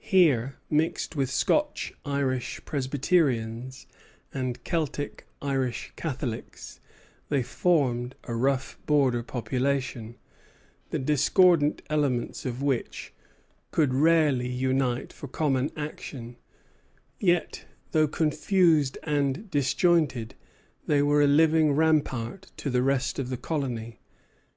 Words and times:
Here, 0.00 0.56
mixed 0.68 1.14
with 1.14 1.30
Scotch 1.30 1.92
Irish 2.04 2.60
Presbyterians 2.64 3.86
and 4.34 4.64
Celtic 4.64 5.28
Irish 5.40 5.92
Catholics, 5.94 6.80
they 7.28 7.44
formed 7.44 8.16
a 8.24 8.34
rough 8.34 8.76
border 8.86 9.22
population, 9.22 10.16
the 10.90 10.98
discordant 10.98 11.80
elements 11.88 12.44
of 12.44 12.60
which 12.60 13.14
could 13.70 13.94
rarely 13.94 14.48
unite 14.48 15.12
for 15.12 15.28
common 15.28 15.70
action; 15.76 16.38
yet, 17.20 17.64
though 17.92 18.08
confused 18.08 18.98
and 19.04 19.48
disjointed, 19.48 20.34
they 20.88 21.02
were 21.02 21.22
a 21.22 21.28
living 21.28 21.70
rampart 21.72 22.50
to 22.56 22.68
the 22.68 22.82
rest 22.82 23.20
of 23.20 23.28
the 23.30 23.36
colony. 23.36 24.00